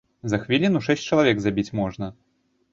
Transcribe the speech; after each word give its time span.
За 0.31 0.39
хвіліну 0.45 0.81
шэсць 0.87 1.05
чалавек 1.13 1.45
забіць 1.45 1.69
можна. 1.83 2.13